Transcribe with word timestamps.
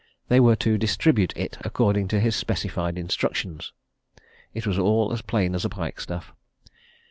They 0.29 0.39
were 0.39 0.55
to 0.55 0.79
distribute 0.79 1.31
it 1.37 1.59
according 1.61 2.07
to 2.07 2.19
his 2.19 2.35
specified 2.35 2.97
instructions. 2.97 3.71
It 4.51 4.65
was 4.65 4.79
all 4.79 5.13
as 5.13 5.21
plain 5.21 5.53
as 5.53 5.63
a 5.63 5.69
pikestaff. 5.69 6.33